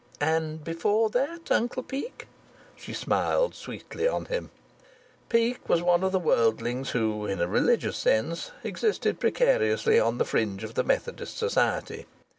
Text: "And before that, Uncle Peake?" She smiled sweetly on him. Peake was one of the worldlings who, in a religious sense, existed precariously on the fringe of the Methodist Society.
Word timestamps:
"And 0.19 0.63
before 0.63 1.11
that, 1.11 1.51
Uncle 1.51 1.83
Peake?" 1.83 2.27
She 2.75 2.91
smiled 2.91 3.53
sweetly 3.53 4.07
on 4.07 4.25
him. 4.25 4.49
Peake 5.29 5.69
was 5.69 5.83
one 5.83 6.03
of 6.03 6.11
the 6.11 6.17
worldlings 6.17 6.89
who, 6.89 7.27
in 7.27 7.39
a 7.39 7.45
religious 7.47 7.97
sense, 7.97 8.49
existed 8.63 9.19
precariously 9.19 9.99
on 9.99 10.17
the 10.17 10.25
fringe 10.25 10.63
of 10.63 10.73
the 10.73 10.83
Methodist 10.83 11.37
Society. 11.37 12.07